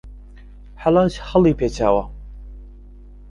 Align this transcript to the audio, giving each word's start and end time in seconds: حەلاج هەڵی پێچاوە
حەلاج 0.83 1.13
هەڵی 1.27 1.57
پێچاوە 1.59 2.03